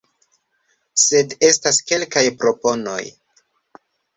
Sed 1.01 1.35
estas 1.49 1.81
kelkaj 1.91 2.25
proponoj; 2.45 2.99